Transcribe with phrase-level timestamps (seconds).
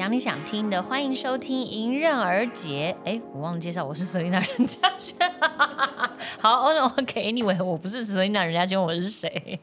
[0.00, 2.96] 讲，你想听的，欢迎收听《迎刃而解》。
[3.06, 5.14] 哎，我忘了介绍，我是 Selina 任嘉轩。
[6.40, 9.60] 好，OK，Anyway，我不是 Selina 任嘉轩，我是谁？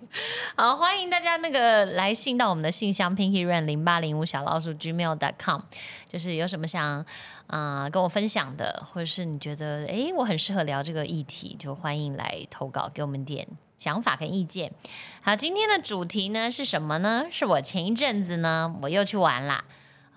[0.55, 5.61] 好，欢迎大家那个来信到我们的信箱 Pinky Run 零八零五小老鼠 Gmail.com，
[6.07, 7.03] 就是有什么想
[7.47, 13.47] 啊跟我分享的，或者是你觉得哎我很适合聊这个议题，就欢迎来投稿给我们点。
[13.79, 14.71] 想法跟意见，
[15.21, 17.25] 好，今天的主题呢是什么呢？
[17.31, 19.63] 是我前一阵子呢，我又去玩啦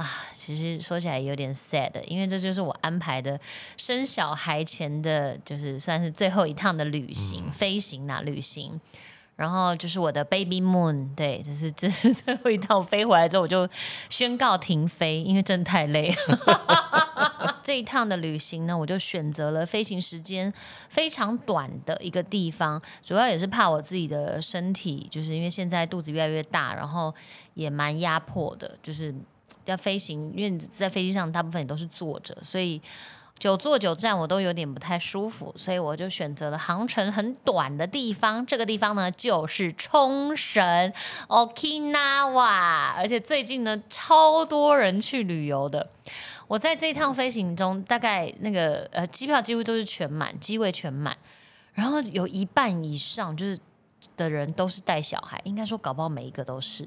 [0.00, 0.24] 啊！
[0.32, 3.38] 其实说起来有点 sad，因为这就是我安排的
[3.77, 8.80] 生小孩前的，就是算是最后一趟的旅行，飞行呐，旅行。
[9.36, 13.68] 然后就是我的 baby moon，对，这是这是最后一趟飞回来之后，我就
[14.08, 17.60] 宣告停飞，因为真的太累了。
[17.62, 20.53] 这一趟的旅行呢，我就选择了飞行时间
[20.88, 27.14] 非常短的一个地方，主要也是怕我自己的身体，就是因为现在肚子越来越大，然后
[27.55, 29.14] 也蛮压迫的，就是
[29.65, 32.81] 要飞行，因为在飞机上大部分也都是坐着，所以。
[33.39, 38.45] 久坐久站，我都有点不太舒服，所以我就选择了航程很短的地方。
[38.45, 40.93] 这个地方呢，就是冲绳
[41.27, 45.89] （Okinawa），而且最近呢，超多人去旅游的。
[46.48, 51.17] 我在这一趟飞行中，大概那个呃机票几乎都是全满，机位全满，
[51.73, 53.59] 然后有一半以上就是
[54.19, 56.87] 的人都是带小孩，应该说搞不好每一个都是。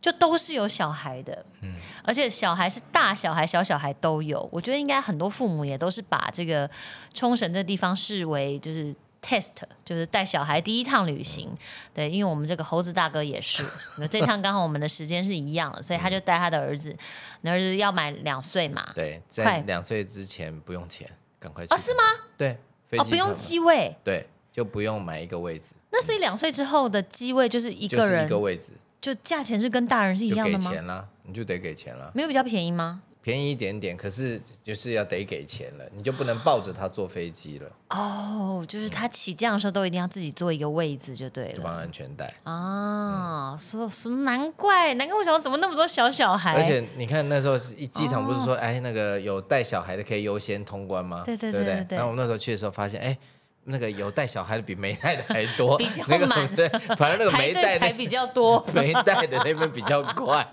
[0.00, 4.48] 就都是有小孩的，嗯，而且小孩是大小孩、小小孩都有。
[4.52, 6.70] 我觉得应该很多父母也都是把这个
[7.12, 9.50] 冲绳这地方视为就是 test，
[9.84, 11.50] 就是带小孩第一趟旅行。
[11.92, 13.64] 对，因为我们这个猴子大哥也是，
[14.08, 16.96] 这趟刚好我们的时间是一样的，所以他就带他的儿子，
[17.40, 21.74] 那儿子要满两岁嘛，对，在两岁之前不用钱，赶快去。
[21.74, 22.02] 哦，是吗？
[22.36, 22.56] 对，
[22.98, 25.70] 哦，不用机位，对，就不用买一个位置。
[25.90, 28.66] 那所以两岁之后的机位就是一个人一个位置。
[29.00, 30.70] 就价钱是跟大人是一样的吗？
[30.70, 32.10] 给钱啦，你就得给钱了。
[32.14, 33.02] 没有比较便宜吗？
[33.20, 37.70] 便宜一点点，可是就是要得给钱了，你就不能抱着他坐飞机了。
[37.90, 43.58] 哦，就是他起降的时候都一定要自己坐一个位置就对了，绑安全带啊。
[43.60, 44.22] 说什么？
[44.22, 46.54] 难怪，难怪我想怎么那么多小小孩？
[46.54, 51.22] 而且你看那时候一机场不是说，哎，那个有带小孩的可以优先通关吗？
[51.26, 51.98] 对对对对对。
[51.98, 53.18] 然后我们那时候去的时候发现，哎。
[53.68, 56.46] 那个有带小孩的比没带的还多，比较满。
[56.56, 60.46] 对，反正那个没带的还比较多， 没带的那边比较快。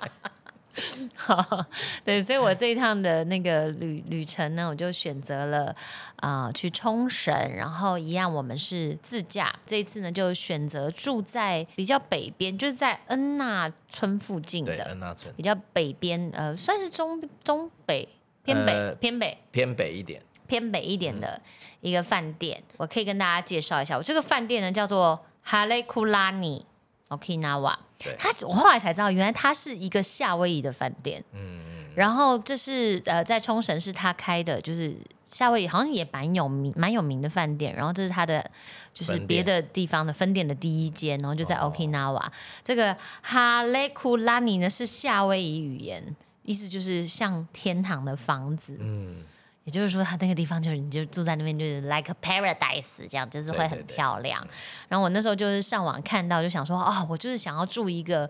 [1.15, 1.65] 好，
[2.03, 5.73] 对，所以我这一趟的那个旅旅程呢，我就选择了
[6.17, 9.55] 啊去冲绳，然后一样我们是自驾。
[9.65, 18.09] 这一次呢，就选择住在比较北边，就是在恩纳村附近的恩纳村，比较北边，呃，算是中中北
[18.43, 20.21] 偏北偏北偏北一点。
[20.47, 21.41] 偏北一点的
[21.81, 23.97] 一个饭店，我可以跟大家介绍一下。
[23.97, 26.65] 我这个饭店呢叫做哈雷库拉尼
[27.09, 27.75] ，Okinawa。
[28.19, 31.23] 它我后来才知道，原来它是一个夏威夷的饭店。
[31.33, 31.85] 嗯嗯。
[31.95, 37.73] 然后这是呃在冲绳是他开的，就是夏威夷好像也蛮有名蛮有名的饭店。
[37.73, 38.51] 然后这是他的
[38.93, 42.21] 就是别的地方的分店的第一间，然后就在 Okinawa。
[42.63, 48.77] 这个哈雷库拉尼呢是夏威夷语言，意思就是像天堂的房子。
[48.79, 49.23] 嗯。
[49.65, 54.45] 也就是说，它那个地方就是你就住在那边，就是 like a paradise 这样，就是会很漂亮。
[54.87, 58.29] 然后我那时候就是上网看到，就想说，哦，我就是想要住一个，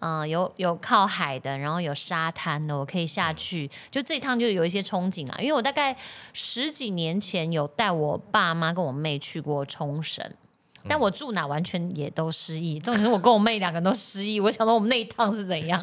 [0.00, 3.70] 嗯，有有靠海的，然后有沙滩的，我可以下去。
[3.90, 5.96] 就这一趟就有一些憧憬啊，因为我大概
[6.34, 10.34] 十几年前有带我爸妈跟我妹去过冲绳。
[10.88, 14.38] 但我住哪完全也都失忆，重点是我跟我妹两个人都失忆。
[14.38, 15.80] 我想说我们那一趟是怎样，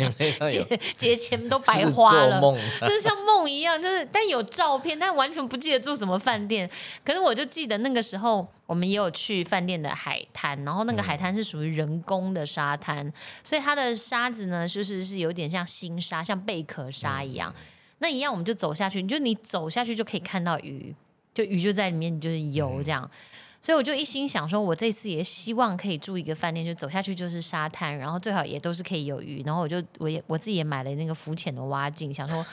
[0.49, 2.39] 节节钱都白花了，
[2.81, 6.69] 就是像梦一样，就是但有照片，但完全不记得住什么饭店。
[7.03, 13.11] 可是我就记得那个时候我们也有去饭店的海滩，然后那个海滩是属于人工的沙滩，
[13.43, 17.53] 所以它的沙子呢就是是有点像新沙，像贝壳沙一样。
[17.99, 20.95] 那一样我们就走下去，就你走下去就可以看到鱼，
[21.33, 23.09] 就鱼就在里面，就是游这样。
[23.61, 29.43] 所以我就一心想说，我这次也希望可以住一个饭店，就走下去就是沙滩，然后最好也都是可以有鱼。
[29.45, 32.43] 然后我就我也我自己也买了那个浮潜的蛙镜，想说，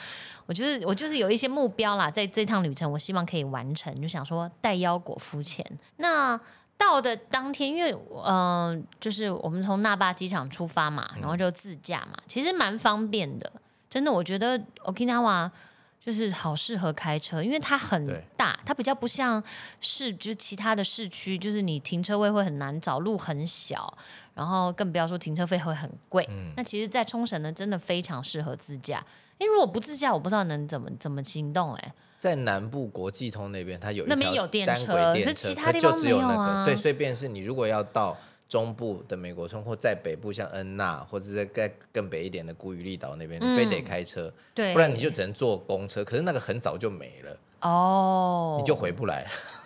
[0.45, 5.65] 我就是我就是有一些目标啦，在这趟旅程我希望可以完成，就想说带腰果浮潜。
[5.97, 6.39] 那
[6.77, 7.91] 到的当天，因为
[8.23, 13.51] 嗯，就是我们从那霸机场出发嘛，然后就自驾嘛，其实蛮方便的，
[13.89, 15.49] 真的，我觉得 Okinawa。
[16.09, 19.41] 就是好适合开车，因为它很大，它比较不像
[19.79, 23.95] 市，就是其他的市区，就是你停车位会很难找，路很小，
[24.33, 26.27] 然后更不要说停车费会很贵。
[26.31, 29.05] 嗯那其实，在冲绳呢，真的非常适合自驾。
[29.37, 31.75] 因为如果不自驾，我不知道能怎么怎么行动。
[31.75, 36.65] 哎，在南部国际通那边，它有那边有电车，可是其他地方没有啊。
[36.65, 38.17] 对，所以便是你如果要到
[38.49, 46.03] 中部的美国村，或在北部像恩纳，或者是在更更北一点的古雨利岛那边，嗯你非得开车，对，不然你就只能坐公车。
[46.03, 49.25] 可是那个很早就没了，哦，你就回不来。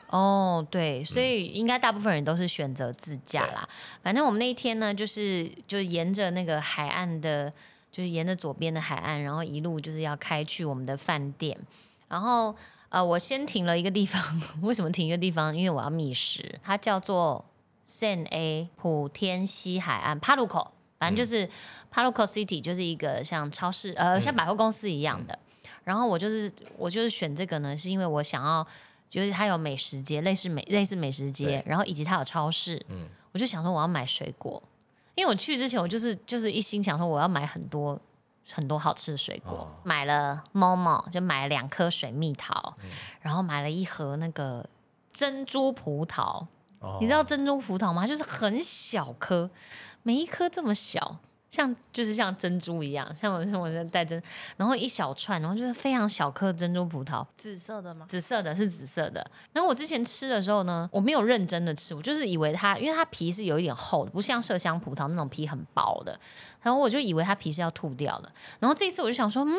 [0.10, 3.68] 哦，对，所以应该大部分人都是选择自驾啦。
[4.04, 7.52] 反正我们那一天呢，就是就是沿着那个海岸的，
[7.92, 11.58] 就是沿着左边的海岸，然后一路就是要开去我们的饭店。
[12.10, 12.56] 然后
[12.90, 14.22] 呃，我先停了一个地方，
[14.62, 15.56] 为什么停一个地方？
[15.58, 17.44] 因为我要觅食，它叫做
[17.88, 21.50] San A 普天西海岸帕路口，反正就是
[21.92, 25.38] 帕路口 City，就是一个像超市呃像百货公司一样的。
[25.84, 28.66] 然后我就是我就是选这个呢，是因为我想要。
[29.10, 33.08] 就是它有美食街，类似美类似美食街，然后以及它有超市，嗯。
[33.32, 34.64] 我就想说我要买水果，
[35.14, 38.00] 因为我去之前我就是就是一心想说我要买很多
[38.50, 39.68] 很多好吃的水果，哦。
[39.84, 42.90] 买了 Momo 就买了两颗水蜜桃，嗯。
[43.22, 44.68] 然后买了一盒那个
[45.12, 46.48] 珍珠葡萄，
[46.84, 48.06] 哦你知道珍珠葡萄吗？
[48.06, 49.50] 就是很小颗，
[50.04, 51.18] 每一颗这么小。
[51.50, 54.20] 像就是像珍珠一样，像我像我在戴珍，
[54.58, 58.08] 然后一小串，然后就是非常小颗珍珠葡萄，紫色的吗？
[58.10, 59.24] 紫色的是紫色的。
[59.52, 66.20] 然后我之前吃的时候呢，我没有认真的吃，我就是以为它，因为它皮是有一点厚的，不像麝香葡萄那种皮很薄的。
[66.60, 68.32] 然后我就以为它皮是要吐掉的。
[68.60, 69.54] 然后这一次我就想说，嗯，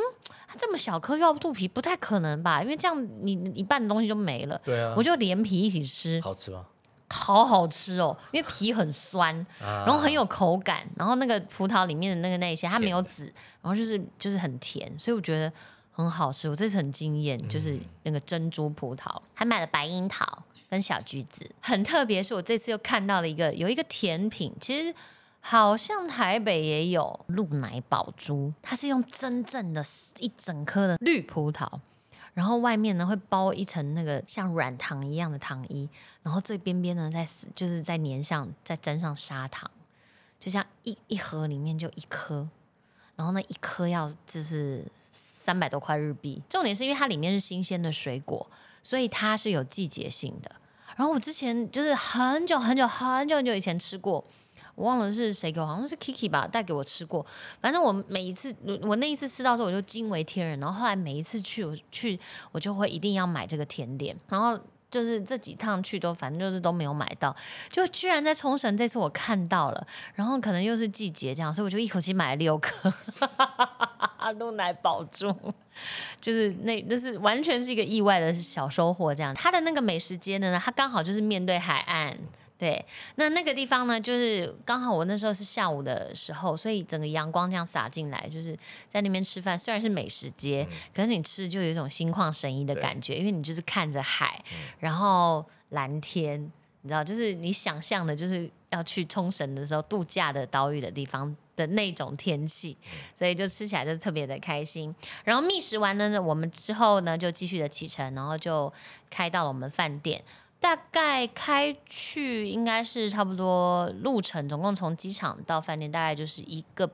[0.48, 2.60] 它这么小颗又要吐皮，不太可能吧？
[2.60, 4.60] 因为这样你你一半的东西就没了。
[4.64, 6.66] 对啊我，就连皮一起吃，好吃吗？
[7.14, 13.26] 好好吃哦，因为皮很酸，然然后很有口感，然后那个葡萄里面的那个那些它没有籽，
[13.62, 15.50] 然后就是就是很甜，所以我觉得
[15.92, 16.48] 很好吃。
[16.48, 20.26] 我这次很惊艳，就是那个珍珠葡萄，还买了白樱桃
[20.68, 22.20] 跟小橘子，很特别。
[22.20, 24.92] 是我这次又看到了一个有一个甜品，其实
[25.40, 29.84] 好像台北也有鹿奶宝珠，它是用真正的
[30.18, 31.68] 一整颗的绿葡萄。
[32.34, 35.88] 然后外面呢会包一层那个像软糖一样的糖衣，
[36.22, 39.70] 然后最边边呢再就是再粘上再沾上砂糖，
[40.40, 42.48] 就像一一盒里面就一颗，
[43.16, 46.42] 然后那一颗要就是三百多块日币。
[46.48, 48.44] 重点是因为它里面是新鲜的水果，
[48.82, 50.50] 所以它是有季节性的。
[50.96, 54.24] 然后我之前就是很久很久很久很久以前吃过，
[54.74, 57.24] 我忘了是谁给我，好像是 Kiki 吧，带给我吃过。
[57.60, 60.58] 反正我每一次，我那一次吃到时候，我就惊为天人。
[60.60, 62.18] 然后后来每一次去，我去
[62.52, 64.16] 我就会一定要买这个甜点。
[64.28, 64.58] 然后
[64.90, 67.34] 就是这几趟去都，反正就是都没有买到，
[67.70, 69.86] 就居然在冲绳这次我看到了。
[70.14, 72.92] 然后可能又是季节这样，所以我就一口气买了六颗
[74.38, 75.34] 鹿奶宝珠。
[76.20, 79.34] 就是那那是完全是一个意外的小收获，这样。
[79.34, 82.16] 它的那个美食街呢，它刚好就是面对海岸，
[82.58, 82.84] 对。
[83.16, 88.56] 那那个地方呢，就是刚好我那时候是下午的时候，所以整个阳光这样洒进来，就是
[88.86, 89.58] 在那边吃饭。
[89.58, 94.42] 虽然是美食街，可是你吃就有一种心旷神怡的感觉，因为你就是看着海，
[94.78, 96.40] 然后蓝天，
[96.82, 101.36] 你知道，就是你想象的，就是要去冲绳的时候度假的岛屿的地方。
[101.56, 102.76] 的那种天气，
[103.14, 104.92] 所以就吃起来就特别的开心。
[105.22, 108.72] 然后觅食完了呢，我们之后呢就继续的启程，然后就
[109.08, 110.20] 开到了我们饭店。
[110.64, 116.90] 大概开去应该是差不多路程，总共从机场到饭店大概就是一个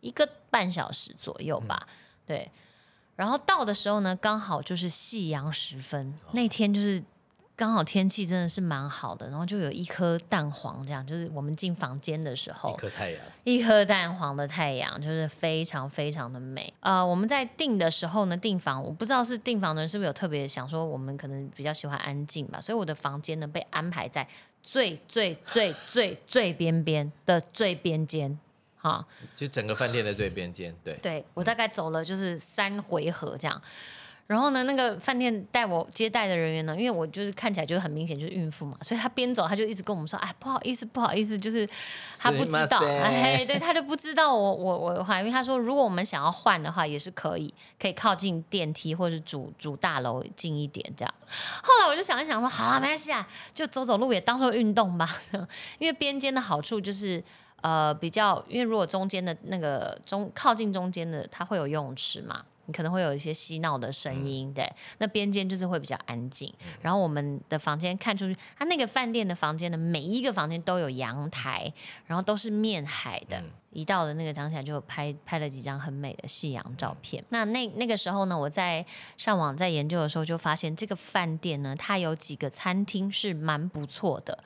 [0.00, 1.88] 一个半小时左右吧。
[2.24, 2.48] 对，
[3.16, 7.02] 然后到的时候呢，刚好就是夕阳时分，那天就是。
[7.56, 16.70] 刚好天气真的是蛮好的，然后就有一颗蛋黄，这样就是我们进房间的时候，一颗太阳，一颗蛋黄的太阳，就是非常非常的美。
[16.80, 24.28] 呃，我们在订的时候呢，订房我不知道是订房的人是不是有特别想说，我们可能比较喜欢安静吧，所以我的房间呢被安排在
[24.62, 28.38] 最最最最最边边的最边间，
[28.76, 29.02] 哈，
[29.34, 33.62] 就整个饭店的最边间，对，对我大概走了就是三回合这样。
[34.26, 41.68] 然后呢，那个饭店带我接待的人员呢，因为我就是看起来就是很明显就是孕妇嘛，所以他边走他就一直跟我们说，哎，不好意思，不好意思，就是
[42.18, 51.14] 他不知道，哎，对他就不知道我我我的话，因为他说如果我们想要换的话也是可以，可以靠近电梯或者主主大楼近一点这样。
[51.62, 55.08] 后来我就想一想说，好了，没关系啊，就走走路也当做运动吧，
[55.78, 57.22] 因为边间的好处就是。
[57.62, 64.70] 呃，比较，因为如果中间的那个中靠近中间的，它会有游泳池嘛，你可能会有一些嬉闹的声音，对。
[64.98, 66.52] 那边间就是会比较安静。
[66.82, 71.72] 然后我们的房间看出去，它那个饭店的房间的每一个房间都有阳台，
[72.06, 73.42] 然后都是面海的。
[73.72, 77.22] 一到的那个当下就拍拍了几张很美的夕阳照片。
[77.28, 78.84] 那那那个时候呢，我在
[79.18, 84.38] 上网在研究的时候就发现，这个饭店呢，它有几个餐厅是蛮不错的。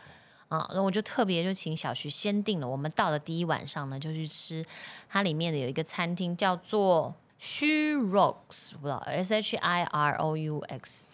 [0.48, 2.66] 啊，然后我就特别就请小徐先定了。
[2.66, 4.66] 我们到了第一晚上呢，就去吃
[5.08, 11.06] 它里面的有一个餐厅叫做 Shirox，不知道 S H I R O U X，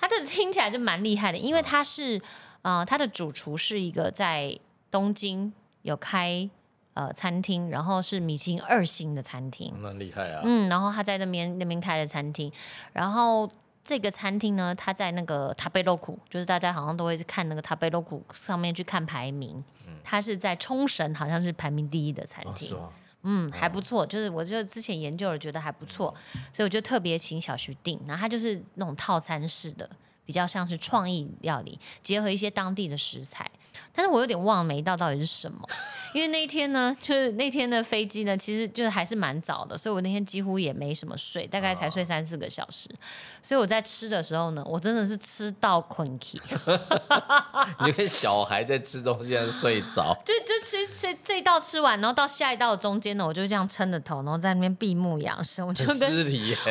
[0.00, 2.20] 它这听起来就蛮厉害的，因为它是
[2.62, 4.58] 呃它的主厨是一个在
[4.90, 6.50] 东京有开
[6.94, 9.72] 呃餐厅，然后是米其林二星的餐厅。
[9.78, 10.42] 蛮厉害啊！
[10.44, 12.52] 嗯，然后他在那边那边开了餐厅，
[12.92, 13.48] 然后
[13.84, 19.62] 这个餐厅呢，他在那个塔贝洛库，就是大家好像都会看那个塔贝洛库上面去看排名，
[20.02, 22.76] 他是在冲绳好像是排名第一的餐厅。
[23.22, 26.14] 嗯，还不错，就是我就之前研究了，觉得还不错，
[26.52, 29.88] 所以我就特别请小徐订，然后它就是那种套餐式的，
[30.24, 33.50] 比较像是创意料理，结合一些当地的食材。
[33.94, 35.58] 但是我有点忘了每一道到底是什么，
[36.14, 42.88] 因为那一天呢，就是那天的飞机呢，其实就是还是蛮早的，所以我那天几乎也没什么睡，大概才睡三四个小时。
[43.42, 46.06] 所以我在吃的时候呢，我真的是吃到困
[47.80, 50.16] 你就跟小孩在吃东西，在睡着。
[50.24, 56.08] 就就吃吃这一道吃完，然后到下一道的中间呢，我就这样撑着头，然后在那边闭目养神，我就很跟！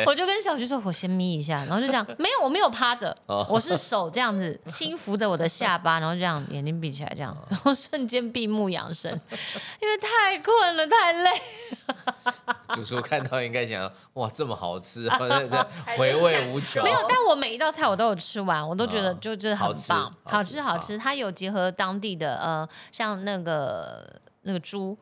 [0.06, 9.10] 我就跟小徐说，我先眯一下，然后就这样，没有，我没有趴着，哦我是手这样子轻扶着我的下巴，然后这样眼睛闭起来，这样， 然后瞬间闭目养神，
[9.80, 11.30] 因为太困了，太累。
[12.74, 15.08] 主厨看到应该想，哇，这么好吃，
[15.96, 16.82] 回味无穷。
[16.82, 20.98] 没有，但我每一道菜我都有吃完，我都觉得哦就真的好吃很棒，好吃好吃。
[20.98, 24.98] 它有结合当地的呃，像那个那个猪。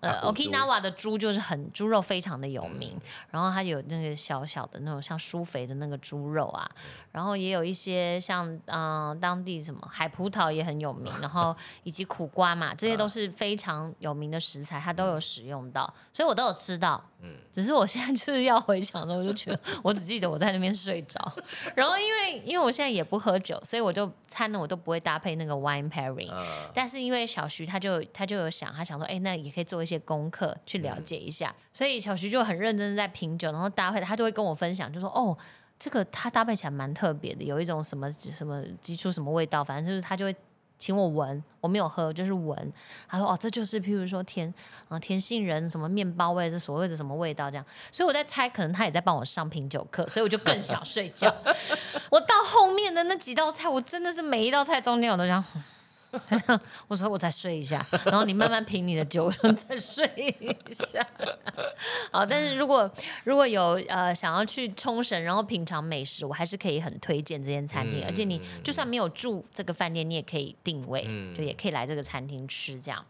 [0.00, 3.00] 呃，Okinawa 的猪就是很猪肉非常的有名，嗯。
[3.30, 6.80] 然后它有那个小小的那种像酥肥的那个猪肉啊，嗯。
[7.12, 17.02] 然后也有一些像嗯、呃当地什么海葡萄也很有名，然后 以及苦瓜嘛，这些都是非常有名的食材，它都有使用到，所以我都有吃到。
[17.20, 21.20] 嗯只是我现在就是要回想的时候，我就觉得我只记得我在那边睡着，
[21.74, 26.30] 然后因为因为我现在也不喝酒，所以我就餐呢我都不会搭配那个 wine pairing。
[26.30, 35.36] 嗯，但是因为小徐他就他就有想，他想说，哎、那也可以做一些功课去了解一下，所以小徐就很认真的在品酒，然后搭配他就会跟我分享，就说哦，
[35.78, 40.36] 这个它搭配起来蛮特别的，有一种什么什么基础什么味道，反正就是他就会。
[40.78, 42.72] 请我闻，我没有喝，就是闻。
[43.08, 44.52] 他说：“哦，这就是譬如说甜
[44.88, 51.34] 啊甜杏仁什么面包味，这所谓的什么味道这样。”所以我在猜，可能他也在帮我上品酒课，所以我就更想睡觉。
[52.10, 55.44] 我到后面的那几道菜，我真的是每一道菜中间我都想，
[56.88, 60.08] 我说我再睡一下，然后你慢慢品你的酒，再睡
[60.40, 61.06] 一下。
[62.10, 62.90] 好，但是如果
[63.24, 73.04] 如果有呃想要去冲绳，然后品尝美食，我还是可以很推荐这间餐厅，嗯而且你就算没有住这个饭店，你也可以定位，嗯就也可以来这个餐厅吃这样。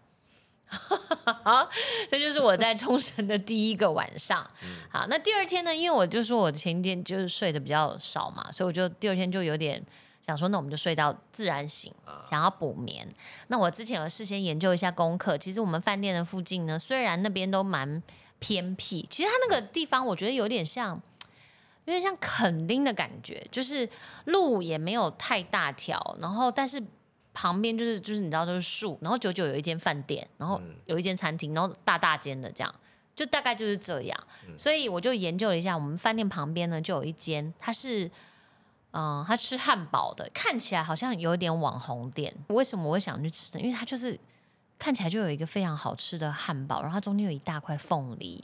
[0.69, 1.67] 好，
[2.11, 4.47] 这就是我在冲绳的第一个晚上。
[4.91, 5.75] 好，那第二天呢？
[5.75, 9.83] 因为我就说我前一天就是睡得比较少嘛，所以我就第二天就有点
[10.29, 11.93] 想说，那我们就睡到自然醒，
[12.31, 13.09] 想要补眠。
[13.49, 18.03] 那我之前有事先研究一下功课，其实我们饭店的附近呢，虽然那边都蛮
[18.39, 21.01] 偏僻，其实它那个地方我觉得有点像。
[21.85, 23.89] 有点像垦丁的感觉，就是
[24.27, 26.79] 路也没有太大条，然后但是
[27.33, 32.75] 旁边就是就是你知道都是树，然后久久有一间饭店，然后有一间餐厅，然后大大间的这样，
[33.17, 34.27] 就大概就是这样。
[34.59, 38.11] 所以我就研究了一下，我们饭店旁边呢就有一间，它是
[38.99, 42.35] 嗯，他吃汉堡的，看起来好像有点网红店。
[42.49, 43.63] 为什么我会想去吃呢？
[43.63, 44.19] 因为它就是
[44.77, 48.43] 看起来就有一个非常好吃的汉堡，然后它中间有一大块凤梨。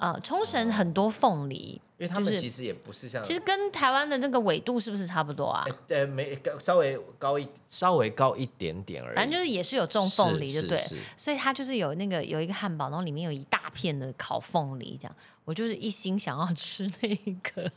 [0.00, 5.64] 呃，冲绳很多凤梨，因为他们其实也不是像，其实跟台湾的那个纬度是不是差不多啊？
[5.88, 10.84] 呃呃没高稍微高一稍微高一点点而已，反正就是也是有种凤梨，对不对？
[11.16, 17.70] 所以它就是有那个有一个汉堡，然后里面有一大片的烤凤梨，这样我就是一心想要吃那个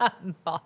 [0.00, 0.60] 汉堡，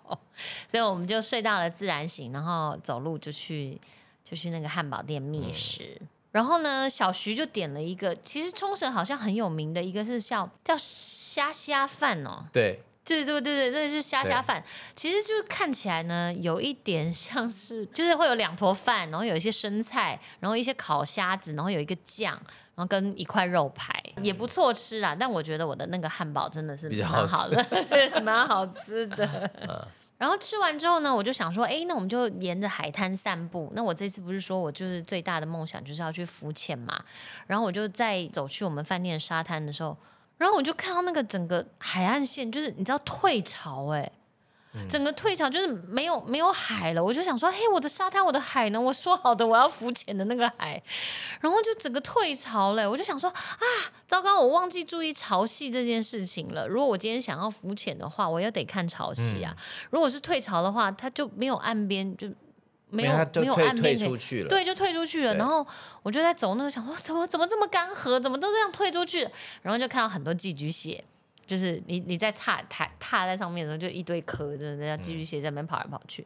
[0.67, 3.79] 所以我们就睡到了自然醒，然后走路就去
[4.23, 6.01] 就去那个汉堡店觅食。
[6.31, 14.63] 然后呢，小徐就点了一个，其实冲绳好像很有名的一个是叫叫虾虾饭哦，对，对对对对，那就是虾虾饭。
[14.95, 22.37] 其实就是看起来呢，有一点像是，就是会有两坨饭，然后有一些生菜，然后一些烤虾子，然后有一个酱，
[22.75, 25.15] 然后跟一块肉排，也不错吃啦。
[25.17, 27.65] 但我觉得我的那个汉堡真的是蛮好的，
[28.21, 29.49] 蛮好吃的。
[30.17, 33.69] 然后吃完之后呢，我就想说，哎，那我们就沿着海滩散步。
[33.75, 37.03] 那我这次不是说我就是最大的梦想就是要去浮潜嘛？
[37.47, 39.95] 然后我就在走去我们饭店的沙滩的时候，
[40.37, 44.09] 然后我就看到那个整个海岸线，就是你知道退潮哎、
[44.89, 48.79] 整个退潮就是没有没有海了，我就想说，嘿，我的沙滩，我的海呢？
[48.79, 50.81] 我说好的我要浮潜的那个海，
[51.41, 53.65] 然后就整个退潮了，我就想说啊，
[54.07, 56.67] 糟糕，我忘记注意潮汐这件事情了。
[56.67, 59.55] 如果我今天想要浮潜的话，我也得看潮汐啊。
[59.89, 62.27] 如果是退潮的话，它就没有岸边，就
[62.89, 65.35] 没有没有岸边可以退出去了，对，就退出去了。
[65.35, 65.65] 然后
[66.03, 69.27] 我就在走那个，想说怎么怎么这么干涸，怎么都这样退出去？
[69.61, 71.03] 然后就看到很多寄居蟹，
[71.45, 76.25] 就是你你在踏踏踏在上面的时候，就一堆壳，真的要寄居蟹在那边跑来跑去。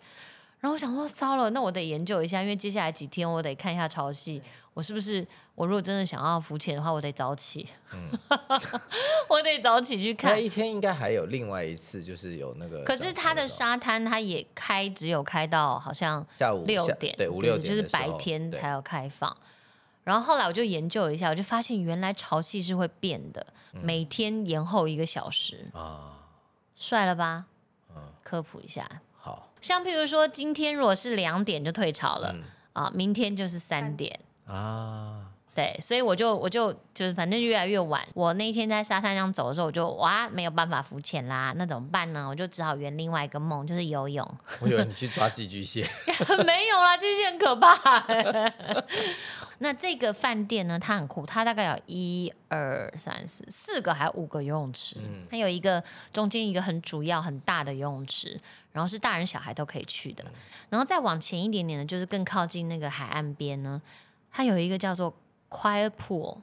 [0.62, 4.42] 然后我想说，糟了，那我得研究一下，因为接下来几天我得看一下潮汐，
[4.74, 8.10] 我是不是我如果真的想要浮潜的话，我得早起，嗯
[9.30, 10.34] 我得早起去看。
[10.34, 12.84] 那一天应该还有另外一次，就是有那个。
[12.84, 19.34] 可是它的沙滩它也开，只有开到好像下午六点，对五六点就是白天才有开放。
[20.10, 23.82] 然后后来我就研究了一下，我就发现原来潮汐是会变的，嗯。
[23.84, 26.18] 每天延后一个小时，啊，
[26.76, 27.46] 帅了吧？
[27.96, 28.02] 嗯。
[28.24, 29.48] 科普一下，好。
[29.62, 32.44] 像譬如说今天如果是两点就退潮了、嗯。
[32.74, 34.20] 啊，明天就是三点。
[34.48, 38.02] 啊，对，所以我就我就就是反正越来越晚。
[38.14, 42.30] 我那一天在沙滩上走的时候，我就哇没有办法浮潜啦，那怎么办呢？
[42.30, 44.26] 我就只好圆另外一个梦，就是游泳。
[44.62, 45.86] 我以为你去抓寄居蟹，
[46.46, 48.06] 没有啦，寄居蟹很可怕。
[49.62, 54.96] 那这个饭店呢，它很酷，它大概有一二三四四个还有五个游泳池，
[55.30, 58.40] 它有一个中间一个很主要很大的游泳池，
[58.72, 60.24] 然后是大人小孩都可以去的。
[60.70, 63.82] 然后再往前一点点呢，就是更靠近那个海岸边呢，
[64.32, 65.14] 它有一个叫做
[65.50, 66.42] Quiet Pool。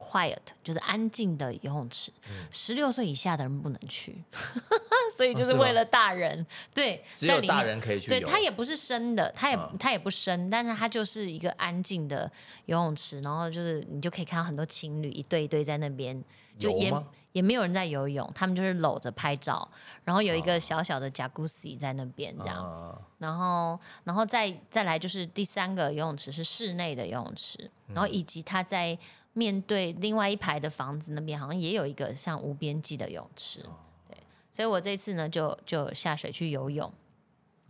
[0.00, 2.12] Quiet 就是安静的游泳池，
[2.52, 4.16] 十六岁以下的人不能去，
[5.14, 6.46] 所以就哦是为了大人。
[6.72, 8.28] 对，只有大人可以去对，游。
[8.28, 12.30] 它也不是深的，它也、嗯它也不深，但是它就是一个安静的
[12.66, 16.24] 游泳池，然后就是你就可以看到很多情侣一对一对在那边，
[16.58, 16.92] 就也
[17.32, 19.68] 也没有人在游泳，他们就是搂着拍照，
[20.04, 28.98] 然后有一哦个小小的 jacuzzi 在那边这样，啊，然后然后再再来就是第三个游泳池是室内的游泳池，然后以及它在
[29.34, 33.60] 面对另外一排的房子那边好像也有一个像无边际的泳池，
[34.08, 34.16] 对，
[34.50, 36.92] 所以我这次呢就就下水去游泳，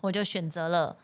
[0.01, 0.97] 我就选择了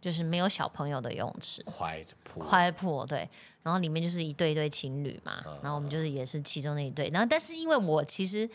[0.00, 1.62] 就是没有小朋友的游泳池。
[1.64, 3.28] Pool，快破对，
[3.66, 8.48] 然后里面就是一对一对情侣嘛，然后我们就是也是其中的一对，然后但是因为我其实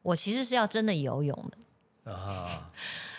[0.00, 2.70] 我其实是要真的游泳的，啊，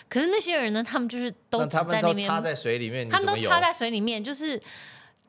[0.08, 3.26] 可是那些人呢，他们就是都他们都在那边插在水里面，他们？
[3.28, 4.60] 都插在水里面，就是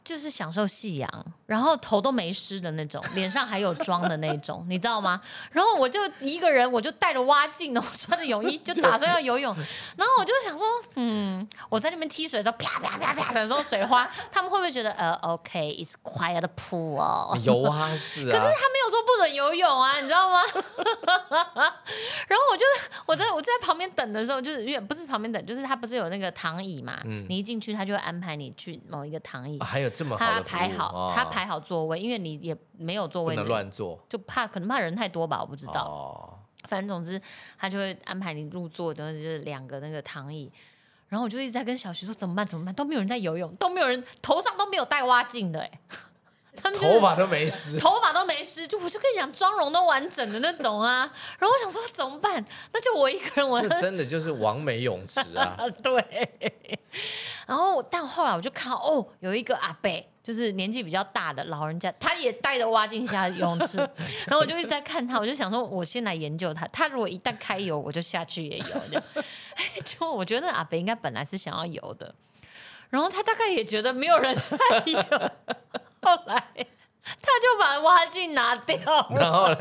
[0.03, 5.21] 就是享受夕阳，然后头都没湿的那种，脸上还有妆的那种，你知道吗？
[5.51, 9.55] 然后我就一个人，我就带着蛙镜哦，穿着泳衣就打算要游泳，
[9.95, 17.37] 然后我就想说，嗯，我在那边踢水的时候，啪啪啪啪的时候水花，他们会不会觉得呃，OK，it's quiet pool 哦？
[17.43, 20.39] 游啊，是啊，可是他没有说不准游泳啊，你知道吗？
[22.27, 22.65] 然后我就
[23.05, 31.11] 我在我在旁边等的时候，就是因为不是旁边等，就是他不是有那个躺椅嘛，你一进去他就会安排你去某一个躺椅啊，还有这么好他排好哦。
[31.13, 33.99] 他排好座位，因为你也没有座位，不能乱坐。
[34.09, 35.83] 就怕可能怕人太多吧，我不知道。
[35.83, 37.21] 哦，反正总之
[37.57, 40.51] 他就会安排你入座的，就是两个那个躺椅。
[41.09, 45.71] 然后我就一直在跟小徐说怎么办怎么办，都没有人在游泳，都没有人头上都没有戴蛙镜的哎、
[46.55, 51.09] 他们就是头发都没湿，头发都没湿，就我就跟你讲，妆容都完整的那种啊。
[51.39, 52.43] 然后我想说怎么办？
[52.73, 55.55] 那就我一个人，我那真的就是完美泳池啊！
[55.57, 56.79] 啊 对。
[57.47, 59.89] 然后但后来我就看哦，有一个阿伯，
[60.23, 63.77] 就是年纪比较大的老人家，他也带着蛙镜下游泳池。
[64.27, 66.67] 然后我就一直在看他，我就想说，我先来研究他。
[66.67, 69.01] 他如果一旦开游，我就下去也游。
[69.83, 72.13] 就我觉得那阿伯应该本来是想要游的，
[72.89, 75.03] 然后他大概也觉得没有人在游，
[76.01, 76.43] 后来
[77.21, 79.07] 他就把蛙镜拿掉了。
[79.19, 79.57] 然后呢，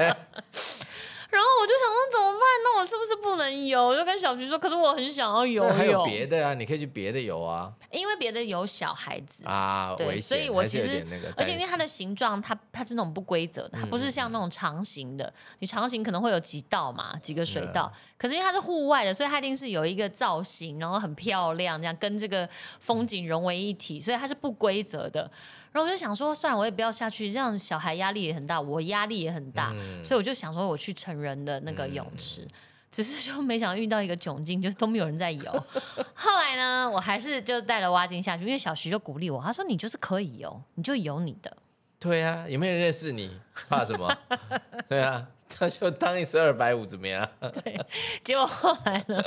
[1.31, 2.41] 然后我就想说怎么办？
[2.65, 3.87] 那我是不是不能游？
[3.87, 9.45] 我就跟小徐说，可是我很想要游那还有泳，别的啊，你可以去别的游啊因为别的有小孩子。
[9.47, 15.33] 啊，对，所以我其实那个，而且因为它的形状，它它是那种不规则的，它不是像那种长形的。
[15.61, 22.49] 你长形可能会有几道嘛，几个水道，可是因为它是户外的，所以它一定是有一个造型，然后很漂亮，这样跟这个
[22.81, 25.31] 风景融为一体，所以它是不规则的。
[25.73, 32.47] 然后我就想说，算了，我也不要下去，这样小孩压力也很大，我压力也很大，嗯所以我就想说，我去成人的那个泳池。
[32.93, 35.65] 只是就没想到遇到一个窘境，就是都没有人在游。
[36.13, 41.57] 后来呢，我还是就带了蛙镜下去，因为小徐就鼓励我，他说你就是可以游，你就游你的。
[42.01, 43.31] 对啊，有没有人认识你？
[43.69, 44.13] 怕什么？
[44.91, 47.29] 对啊，他就当一次二百五怎么样？
[47.63, 47.81] 对
[48.25, 49.23] 结果后来呢，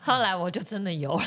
[0.00, 1.24] 后来我就真的游了。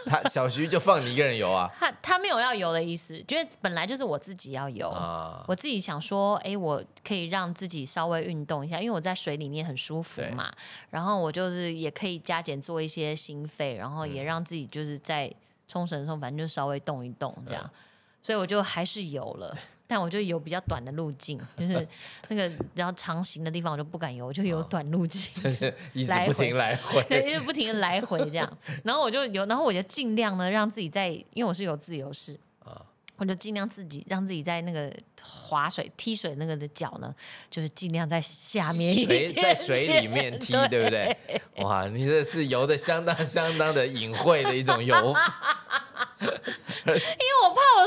[0.06, 4.88] 他小徐就放你一个人游啊他他没有要游的意思，觉得本来就是我自己要游。
[4.88, 10.52] 啊，我自己想说，哎，我可以让自己稍微运动一下，因为我在水里面很舒服嘛。
[10.90, 15.32] 然后我就是也可以加减做一些心肺，然后嗯也让自己就是在
[15.68, 17.70] 冲绳的时候，反正就稍微动一动这样。
[18.22, 19.56] 所以我就还是游了，
[19.90, 21.84] 但我就有比较短的路径，就是
[22.30, 25.20] 那个比较长行的地方我就不敢游，我就有短路径。
[25.42, 27.02] 就是一直不停来回。
[27.08, 32.80] 对，因为不停的来回这样， 然后我就有，然后我就尽量呢让自己在，因为我是有自由式啊
[33.16, 37.12] 我就尽量自己让自己在那个划水、踢水那个的脚呢，
[37.50, 41.16] 就是尽量在下面一水点在水里面踢，对不对？
[41.56, 45.14] 哇，你这是游的相当相当的隐晦的一种游，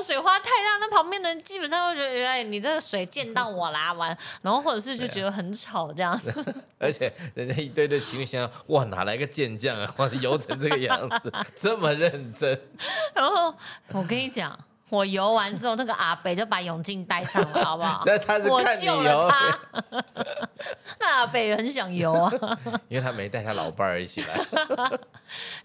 [0.03, 6.31] 水花太大，那旁边的人基本上会觉得，哎，你这个水溅到我啦，完，然后或者是就觉得很吵这样子。
[6.77, 9.93] 而且人家一堆的情侣想，哇，哪来个健将啊？
[9.97, 12.61] 哇，游成这个样子，这么认真。
[13.15, 13.55] 然后
[13.93, 14.59] 我跟你讲。
[14.93, 18.03] 我游完之后，那个阿北就把泳镜戴上了，好不好？
[18.05, 19.59] 那他是我看你救了游，他。
[20.99, 22.31] 那阿北也很想游啊。
[22.87, 24.39] 因为他没带他老伴儿一起来。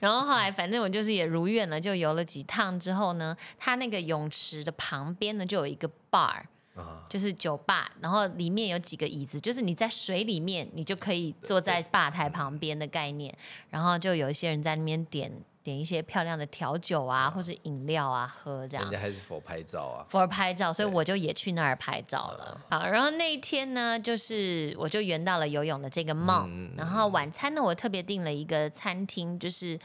[0.00, 6.42] 然后后来，反正我就是也如愿了，就游了几趟之后呢，他那个泳池的旁边呢，就有一个 bar。
[6.74, 13.36] 啊就是酒吧，然后里面有几个椅子，就是你在水里面，你就可以坐在吧台旁边的概念。
[13.68, 15.32] 然后就有一些人在那边点
[15.68, 18.92] 点一些漂亮的调酒啊，或是饮料啊喝这样人。
[18.92, 22.59] 家还是否拍照啊？for 拍照，所以我就也去那儿拍照了。
[22.70, 26.70] 好，然后那一天呢，就是我就圆到了游泳的这个梦。
[26.74, 29.78] 然后晚餐呢，我特别订了一个餐厅，就是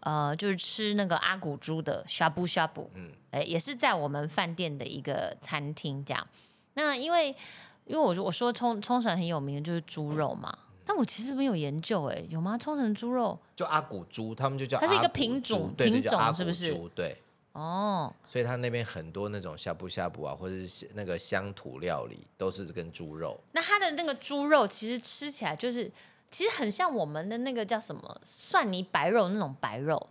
[0.00, 6.26] 呃，就是吃那个阿古猪的 shabu shabu，嗯哎，也是在我们饭店的一个餐厅这样。
[6.74, 7.34] 那因为
[7.86, 10.56] 因为我说我说冲冲绳很有名的就是猪肉嘛，
[10.90, 12.58] 但我其实没有研究哎，有吗？
[12.58, 17.16] 冲绳猪肉就阿古猪，他们就叫它是一个品猪种品种是不是猪对，
[17.52, 23.38] 哦，所以他那边很多那种呷哺呷哺啊，或者是那个乡土料理，都是跟猪肉。
[23.52, 25.88] 那它的那个猪肉其实吃起来就是，
[26.28, 30.08] 其实很像我们的那个叫什么蒜泥白肉那种白肉，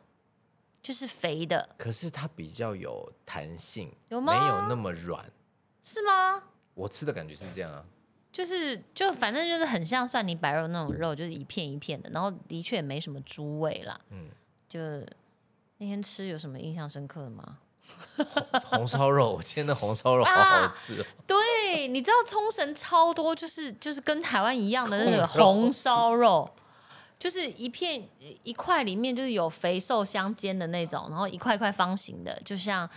[0.82, 5.30] 就是肥的，可是它比较有弹性，有吗没有那么软。
[5.84, 6.42] 是吗？
[6.74, 7.84] 我吃的感觉是这样啊，
[8.32, 14.00] 就是就反正就是很像蒜泥白肉那种肉，就是一片一片的，然后的确也没什么猪味啦。
[14.12, 14.30] 嗯
[14.68, 14.80] 就
[15.78, 17.58] 那天吃有什么印象深刻的吗？
[18.65, 21.06] 红烧肉，我今天的红烧肉好啊好吃、哦。
[21.26, 26.48] 对，你知道冲绳超多，就是就是跟台湾一样的那个红烧肉，
[27.18, 28.08] 就是一片
[28.44, 32.88] 一块里面就是有肥瘦相间的那种，然后一块一块方形的，就像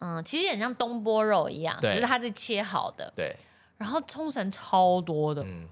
[0.00, 3.10] 嗯，其实很像东坡肉一样，只是它是切好的。
[3.16, 3.34] 对，
[3.78, 5.68] 然后冲绳超多的，嗯，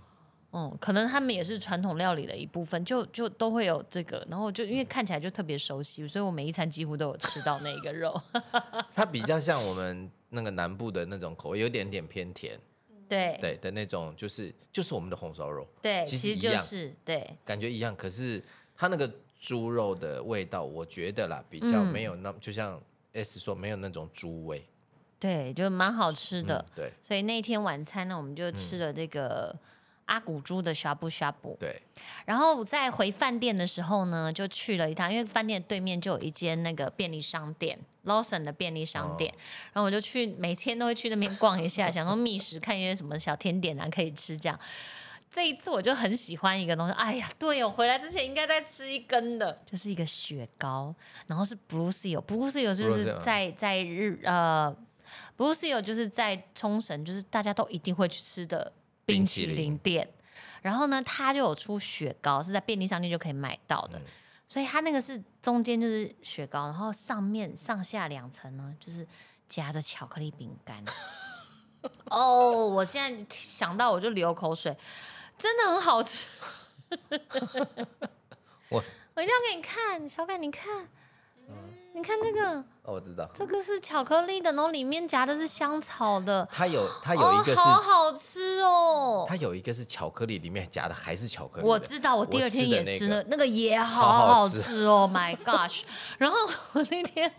[0.52, 8.20] 嗯，可能他们也是传统料理的一部分，就就都会有这个，然后就因为看起来就特别熟悉，所以我每一餐几乎都有吃到那个肉。
[8.94, 12.58] 它比较像我们那个南部的那种口味，有点点偏甜，
[13.08, 17.28] 对对的那种，就是就是我们的红烧肉，对，其实就是对。
[17.44, 18.42] 感觉一样，可是
[18.76, 19.08] 它那个
[19.38, 22.80] 猪肉的味道，我觉得啦，比较嗯没有那，就像
[23.12, 24.64] S 说，没有那种猪味
[25.20, 26.59] 对，就蛮好吃的。
[26.59, 29.54] 嗯对所以那天晚餐呢，我们就吃了这个
[30.06, 31.56] 阿古猪的呷哺呷哺。
[31.61, 31.80] 对，
[32.24, 39.33] 然后在回饭店的时候呢，就去了一趟，因为饭店对面就有一间那个便利商店，Lawson 的便利商店。
[39.72, 44.59] 然后我就去，每天都会去那边逛一下，想说觅食，看一些什么小甜点啊可以吃这样。
[45.28, 50.92] 这一次我就很喜欢一个东西，哎呀，对哦，回来之前应该再吃一根的，就是一个雪糕，
[51.28, 54.76] 然后是 Blue Seal，Blue Seal 就是在在日呃
[55.37, 58.73] ，Blue Seal 就是在冲绳，就是大家都一定会去吃的
[59.05, 60.09] 冰淇淋淋店。
[60.62, 63.99] 然后呢，它就有出雪糕，是在便利商店就可以买到的。
[63.99, 64.03] 嗯
[64.51, 69.07] 所以它那个是中间就是雪糕，然后上面上下两层呢，就是
[69.49, 70.85] 夹着巧克力饼干。
[72.11, 74.77] 哦，我现在想到我就流口水，
[75.38, 76.27] 真的很好吃。
[78.70, 78.83] 我
[79.14, 80.88] 我一定要给你看，小凯，你看，
[81.92, 89.26] 你看这个，哦我知道，这个是巧克力的，然后里面夹的是香草的，它有它有一个是、哦、好好吃哦。
[89.28, 91.66] 它有一一个是巧克力，里面夹的还是巧克力。
[91.66, 95.82] 我知道，我第二天也吃了，吃那个那个也好好好好吃吃哦，My gosh！
[96.16, 96.38] 然后
[96.72, 97.30] 我那天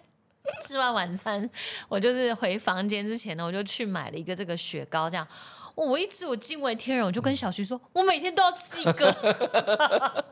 [0.64, 1.50] 吃完晚餐，
[1.90, 5.28] 我就是回房间之前呢，我就去买了一个这个雪糕，这样。
[5.74, 10.26] 我一吃我惊为天人，我就跟小徐说， 我每天都要吃一个。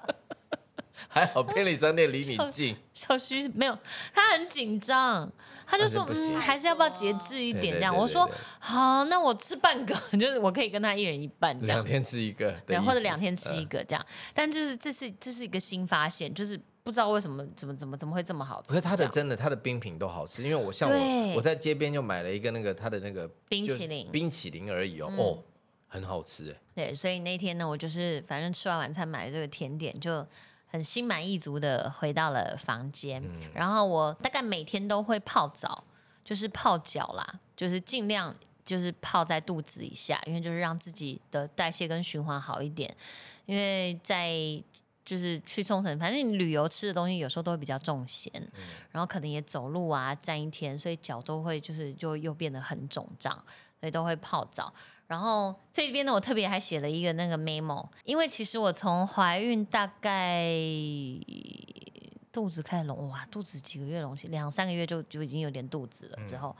[1.12, 3.76] 还好便利商店离你近，小徐没有，
[4.14, 5.30] 他很紧张，
[5.66, 7.94] 他就说嗯，还是要不要节制一点这样。
[7.94, 11.80] 我说好，那我吃半个， 就是我可以跟他一人一半这样。
[11.80, 11.86] 两。
[11.86, 13.68] 天吃一个对，或者两天吃一嗯。
[13.68, 14.06] 个这样。
[14.36, 18.70] 但就是这是这是一个新发现，就是不知道为什么怎么怎么怎么会这么好吃。
[18.70, 24.06] 可是它的真的，它的冰品都好吃，因为我像我我在街边就买了一个那个它的那个冰淇淋。
[24.08, 25.44] 嗯冰淇淋而已哦，哦，
[25.88, 30.24] 很好吃哎，对，所以那天呢，我就是反正吃完晚餐买了这个甜点，就
[30.70, 33.22] 很心满意足的回到了房间。
[33.24, 35.84] 嗯然后我大概每天都会泡澡，
[36.24, 42.96] 就是泡脚啦，就是尽量就是泡在肚子以下，因为就是让自己的代谢跟循环好一点。
[43.46, 44.32] 因为在
[45.04, 48.32] 就是去冲绳，反正你旅游吃的东西有时候都会比较重咸，
[48.92, 53.34] 然后可能也走路啊站一天，所以脚都会就是就又变得很肿胀，
[53.80, 54.72] 所以都会泡澡。
[55.10, 60.54] 然后这边呢，我特别还写了一个那个 memo，因为其实我从怀孕大概
[62.32, 66.56] 肚子开始隆，哇，肚子几个月隆起，两三个月就就已经有点肚子了，之后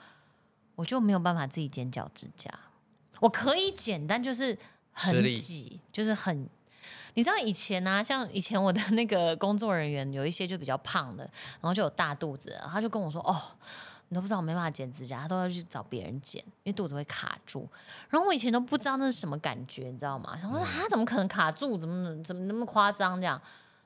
[0.74, 2.50] 我就没有办法自己剪脚趾甲，
[3.20, 4.58] 我可以剪，但就是
[4.92, 6.50] 很挤，就是很。
[7.16, 11.24] 你知道以前呢，像以前我的那个工作人员有一些就比较胖的，
[11.60, 13.40] 然后就有大肚子，他就跟我说：“哦，
[14.10, 17.68] 你都不知道我没办法剪指甲，他都要去找别人剪，因为肚子会卡住。”
[18.10, 20.38] 然后我以前都不知道那是什么感觉，你知道吗？
[20.40, 21.78] 想说他怎么可能卡住？
[21.78, 23.20] 怎么怎么那么夸张？
[23.20, 23.42] 这样，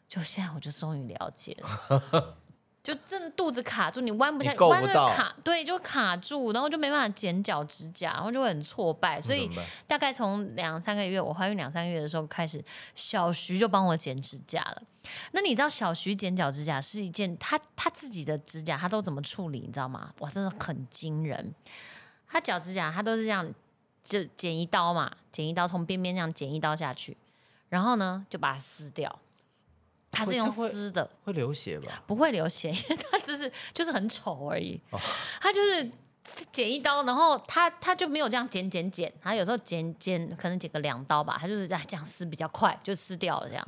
[0.07, 2.35] 就现在我就终于了解了。
[2.83, 9.21] 就真的肚子卡住，你弯不下，弯的卡，对，就卡住，然后就没办法剪脚指甲，然后就会很挫败。
[9.21, 9.49] 所以
[9.87, 12.61] 大概从两三个月，我怀孕两三个月的时候开始，
[12.93, 14.83] 小徐就帮我剪指甲了。
[15.31, 19.61] 那你知道小徐剪脚指甲是一件他他自己的指甲，他都怎么处理？
[19.61, 20.13] 你知道吗？
[20.19, 21.55] 哇，真的很惊人。
[22.27, 23.49] 他脚指甲他都是这样，
[24.03, 27.15] 就剪一刀嘛，剪一刀从边边这样剪一刀下去，
[27.69, 29.19] 然后呢就把它撕掉。
[30.13, 32.03] 它是用撕的，会流血吧？
[32.07, 34.79] 不会流血，因为它只是就是很丑而已。
[35.41, 35.91] 它就是
[36.51, 43.67] 剪一刀，然后它它就没有这样剪剪剪，它有时候剪剪可能剪个两刀吧，它就是在这样撕比较快，就撕掉了这样。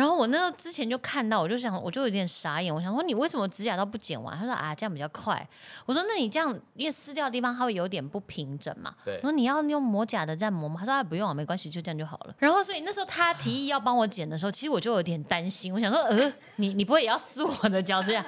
[0.00, 2.74] 然后我那个之前就看到，我就想，我就有点傻眼。
[2.74, 4.34] 我想说，你为什么指甲刀不剪完？
[4.34, 5.46] 他说啊，这样比较快。
[5.84, 8.94] 我说，那你这样，因为撕掉的地方它会有点不平整嘛。
[9.04, 9.16] 对。
[9.16, 10.76] 我说你要用磨甲的再磨吗？
[10.78, 12.34] 他说啊，不用，没关系，就这样就好了。
[12.38, 15.70] 然后所以那时候他提议要帮我剪的时候，其实我就有点担心。
[15.70, 18.24] 我想说，呃，你你不会也要撕我的脚这样？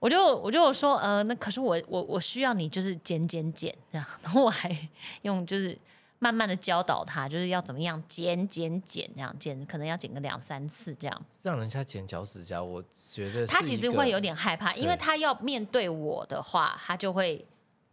[0.00, 4.04] 我就我就说，呃，那可是我我我需要你就是剪剪剪这样。
[4.20, 4.76] 然后我还
[5.22, 5.78] 用就是。
[6.18, 11.26] 慢慢的教导他，就是要怎么样剪剪剪，这样剪可能要剪个两三次这样。
[11.42, 12.82] 让人家剪脚趾甲，我
[13.14, 17.46] 觉得他其实会有点害怕，因为他要面对我的话，他就会。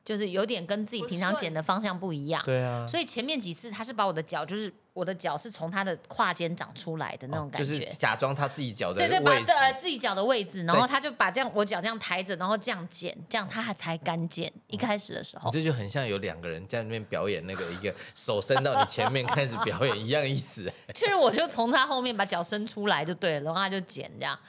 [0.03, 14.49] 就是有点跟自己平常剪的方向不一样，对啊，所以前面几次他是把我的脚，就是我的脚是从他的胯间长出来的那种感觉，就是假装他自己脚的对对，把呃自己脚的位置，然后他就把这样我脚这样抬着，然后这样剪，这样他还才敢剪。
[14.67, 20.71] 一开始的时候，这就很像有两个人在那边表演那个一个手伸到你前面开始表演一样意思。
[20.93, 24.39] 其 实我就从他后面把脚伸出来就对了，然后他就剪这样。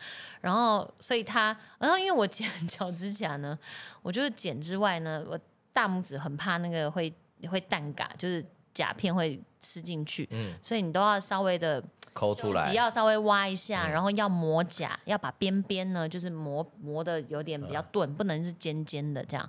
[0.41, 3.59] 然后，所以他，然后因为我剪 脚指甲呢，
[4.01, 5.37] 我就是剪之外呢，我
[5.73, 7.13] 大拇指很怕那个会
[7.51, 19.49] 会蛋嘎，就是甲片会吃进去，嗯，所以你都要稍微的抠出来，只要稍微挖一下，然后要磨甲，要把边边呢，就是磨磨的有点比较钝，不能是尖尖的这样。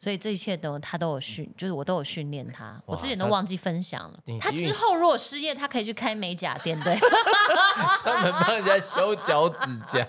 [0.00, 2.80] 所以这一切都他都有训，就是我都有训练他。
[2.86, 4.20] 我之前都忘记分享了。
[4.38, 6.96] 他之后如果失业，他可以去开美甲店，对，
[8.04, 10.06] 专门帮人家修脚趾甲。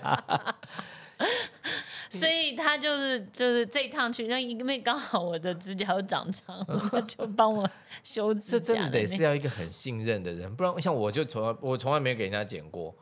[2.10, 7.66] 所以他就是就是这一趟去，那因为刚好我的指甲又长长，他就帮我
[8.02, 8.58] 修指甲。
[8.58, 12.94] 这真的得是要一个很信任的人，不然像我就从来我从来没给人家剪过，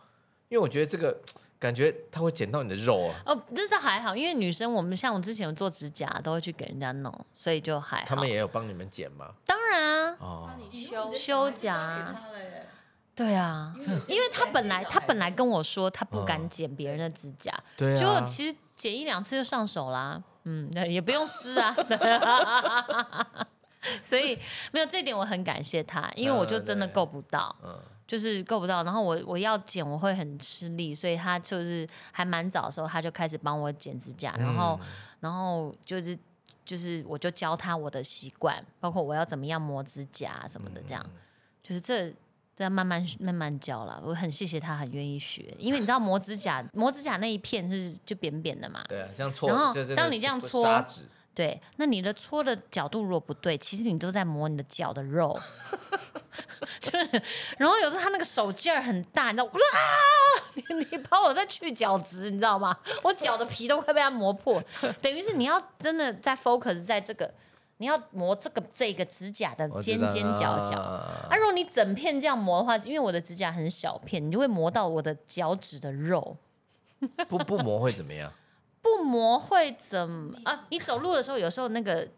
[0.48, 1.20] 因为我觉得这个。
[1.60, 3.14] 感觉他会剪到你的肉啊！
[3.26, 8.04] 哦，这倒还好，因为女生我们像我之前有做指甲，都会去给人家弄，所以就还好。
[8.06, 9.34] 他们也有帮你们剪吗？
[9.44, 12.14] 当然啊，哦，帮你修修甲。
[13.16, 13.74] 对啊，
[14.06, 21.74] 因为他本来他本来跟我说他不敢剪别人的指甲，对，就其实剪一两次就上手啦，嗯，也不用撕啊。
[24.00, 24.38] 所以
[24.72, 27.78] 没有这点我很感谢他，因为我就真的够不到，嗯。
[28.08, 34.80] 就是够不到，然后我我要剪我会很吃力，所以他就是还蛮早的时候他就开始帮我剪指甲，然后
[35.20, 36.18] 然后就是
[36.64, 41.06] 就是我就教他我的习惯，包括我要怎么样磨指甲什么的，这样
[41.62, 42.10] 就是这
[42.58, 44.02] 这要慢慢慢慢教了。
[44.04, 50.84] 我很谢谢他很愿意学，因为你知道磨指甲磨指甲那一片是就扁扁的嘛，对啊，像搓，然后当你这样搓。
[51.32, 55.38] 对，那你的搓的角度如果不对，其实你都在磨你的脚的肉。
[56.80, 57.22] 就是，
[57.56, 59.44] 然后有时候他那个手劲儿很大，你知道？
[59.44, 59.78] 我说啊，
[60.56, 62.76] 你你把我在去角质，你知道吗？
[63.04, 64.60] 我脚的皮都快被他磨破。
[65.00, 67.32] 等于是你要真的在 focus 在这个，
[67.78, 70.76] 你要磨这个这个指甲的尖尖角角。
[70.76, 76.36] 啊，如果你整片这样磨的话，因为我的指甲很小片，你就会磨到我的脚趾的肉。
[77.28, 78.32] 不不磨会怎么样？
[78.82, 80.66] 不磨会怎么啊？
[80.70, 82.08] 你走路的时候，有时候那个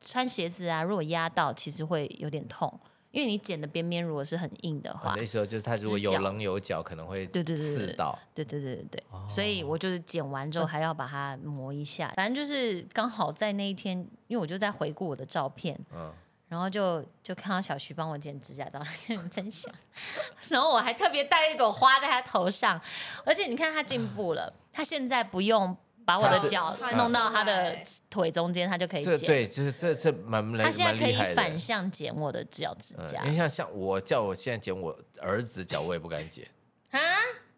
[0.00, 2.80] 穿鞋子啊，如果压到，其实会有点痛，
[3.12, 9.04] 因为你剪的边边如果是很硬的话，那时候就是它如果有棱有角，可能会对对对刺到，对对对对对。
[9.28, 16.12] 所以我就是剪完之后还要把它磨一下，反正就是刚好在那一天，因为我就在回顾我的照片，嗯，
[16.48, 19.72] 然后就就看到小徐帮我剪指甲，照跟你们分享。
[20.48, 22.80] 然后我还特别带一朵花在他头上，
[23.24, 27.76] 而且你看他进步了，他现在不用把我的脚弄到他的
[28.08, 29.18] 腿中间，他就可以剪。
[29.20, 36.44] 对，就是这这蛮蛮他现在可以反向剪我的脚指甲嗯因为像像我叫我现在剪我儿子的脚，我也不敢剪，
[36.90, 37.00] 啊？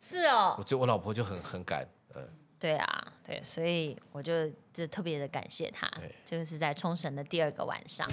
[0.00, 2.22] 是哦我，觉得我老婆就很很敢，嗯，
[2.58, 6.12] 对啊，对，所以我就就特别的感谢他对。
[6.28, 8.06] 这个是在冲绳的第二个晚上。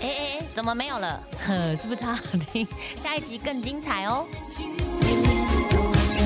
[0.00, 1.22] 哎哎哎，怎么没有了？
[1.46, 2.66] 呵， 是不是超好听？
[2.96, 4.26] 下一集更精彩哦。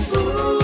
[0.08, 0.61] 不